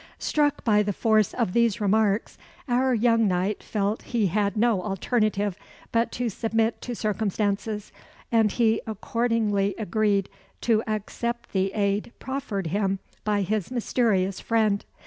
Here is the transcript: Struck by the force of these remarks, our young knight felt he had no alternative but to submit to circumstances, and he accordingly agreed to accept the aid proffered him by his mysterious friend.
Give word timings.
Struck 0.17 0.63
by 0.63 0.81
the 0.81 0.93
force 0.93 1.31
of 1.31 1.53
these 1.53 1.79
remarks, 1.79 2.35
our 2.67 2.91
young 2.95 3.27
knight 3.27 3.61
felt 3.61 4.01
he 4.01 4.25
had 4.25 4.57
no 4.57 4.81
alternative 4.81 5.55
but 5.91 6.11
to 6.13 6.27
submit 6.27 6.81
to 6.81 6.95
circumstances, 6.95 7.91
and 8.31 8.51
he 8.53 8.81
accordingly 8.87 9.75
agreed 9.77 10.27
to 10.61 10.81
accept 10.87 11.51
the 11.53 11.71
aid 11.73 12.13
proffered 12.17 12.65
him 12.73 12.97
by 13.23 13.41
his 13.43 13.69
mysterious 13.69 14.39
friend. 14.39 14.85